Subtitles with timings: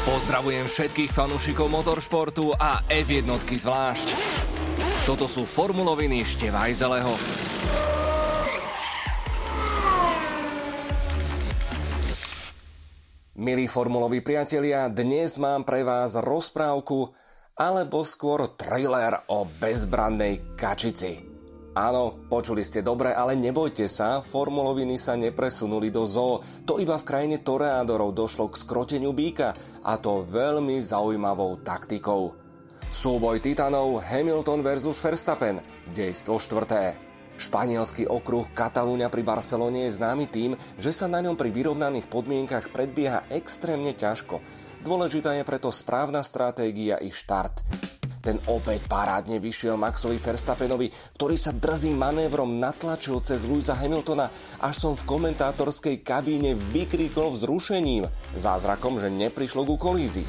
[0.00, 4.08] Pozdravujem všetkých fanúšikov motoršportu a F1 zvlášť.
[5.04, 7.12] Toto sú formuloviny Števajzeleho.
[13.44, 17.12] Milí formuloví priatelia, dnes mám pre vás rozprávku
[17.60, 21.29] alebo skôr thriller o bezbrannej kačici.
[21.70, 26.42] Áno, počuli ste dobre, ale nebojte sa, formuloviny sa nepresunuli do zoo.
[26.66, 29.54] To iba v krajine toreádorov došlo k skroteniu býka
[29.86, 32.34] a to veľmi zaujímavou taktikou.
[32.90, 35.62] Súboj titanov Hamilton vs Verstappen,
[35.94, 36.98] dejstvo štvrté.
[37.38, 42.74] Španielský okruh Katalúňa pri Barcelone je známy tým, že sa na ňom pri vyrovnaných podmienkach
[42.74, 44.42] predbieha extrémne ťažko.
[44.82, 47.62] Dôležitá je preto správna stratégia i štart.
[48.20, 54.28] Ten opäť parádne vyšiel Maxovi Verstappenovi, ktorý sa drzým manévrom natlačil cez Louisa Hamiltona,
[54.60, 58.04] až som v komentátorskej kabíne vykríkol vzrušením,
[58.36, 60.28] zázrakom, že neprišlo ku kolízii.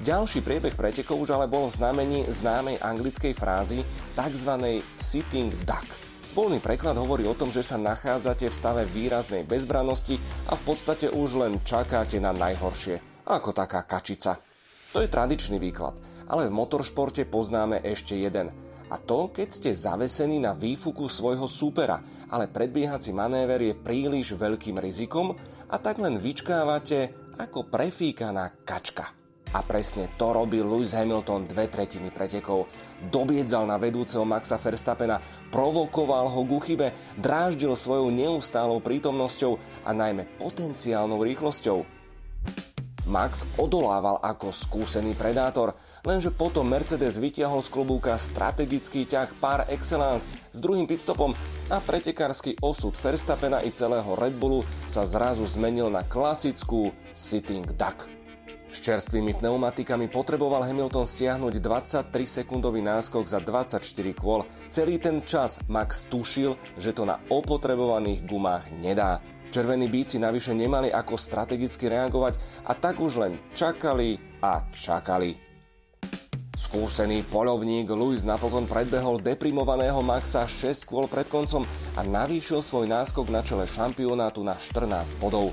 [0.00, 3.84] Ďalší priebeh pretekov už ale bol v znamení známej anglickej frázy
[4.16, 4.80] tzv.
[4.96, 5.84] sitting duck.
[6.32, 10.16] Polný preklad hovorí o tom, že sa nachádzate v stave výraznej bezbranosti
[10.48, 14.49] a v podstate už len čakáte na najhoršie, ako taká kačica.
[14.90, 15.94] To je tradičný výklad,
[16.26, 18.50] ale v motoršporte poznáme ešte jeden.
[18.90, 24.82] A to, keď ste zavesení na výfuku svojho súpera, ale predbiehací manéver je príliš veľkým
[24.82, 25.38] rizikom
[25.70, 29.14] a tak len vyčkávate ako prefíkaná kačka.
[29.54, 32.66] A presne to robil Lewis Hamilton dve tretiny pretekov.
[33.14, 35.22] Dobiedzal na vedúceho Maxa Verstappena,
[35.54, 41.99] provokoval ho ku chybe, dráždil svojou neustálou prítomnosťou a najmä potenciálnou rýchlosťou.
[43.10, 45.74] Max odolával ako skúsený predátor,
[46.06, 51.34] lenže potom Mercedes vytiahol z klobúka strategický ťah par excellence s druhým pitstopom
[51.66, 58.19] a pretekársky osud Verstappena i celého Red Bullu sa zrazu zmenil na klasickú sitting duck.
[58.70, 63.82] S čerstvými pneumatikami potreboval Hamilton stiahnuť 23-sekundový náskok za 24
[64.14, 64.46] kôl.
[64.70, 69.18] Celý ten čas Max tušil, že to na opotrebovaných gumách nedá.
[69.50, 72.38] Červení bíci navyše nemali ako strategicky reagovať
[72.70, 75.34] a tak už len čakali a čakali.
[76.54, 81.66] Skúsený polovník Luis napokon predbehol deprimovaného Maxa 6 kôl pred koncom
[81.98, 85.50] a navýšil svoj náskok na čele šampionátu na 14 bodov.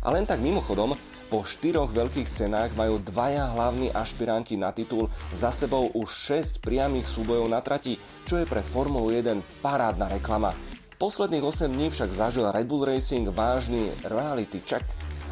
[0.00, 0.96] A len tak mimochodom,
[1.28, 6.08] po štyroch veľkých cenách majú dvaja hlavní ašpiranti na titul za sebou už
[6.58, 10.56] 6 priamých súbojov na trati, čo je pre Formulu 1 parádna reklama.
[10.98, 14.82] Posledných 8 dní však zažil Red Bull Racing vážny reality check.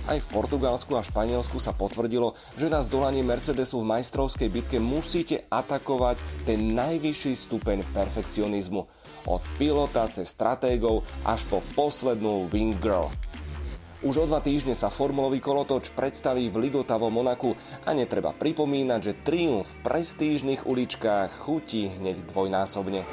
[0.06, 5.42] Aj v Portugalsku a Španielsku sa potvrdilo, že na zdolanie Mercedesu v majstrovskej bitke musíte
[5.50, 8.86] atakovať ten najvyšší stupeň perfekcionizmu.
[9.26, 13.10] Od pilota cez stratégov až po poslednú wing girl.
[14.04, 17.56] Už o dva týždne sa formulový kolotoč predstaví v Ligotavo Monaku
[17.88, 23.08] a netreba pripomínať, že triumf v prestížnych uličkách chutí hneď dvojnásobne.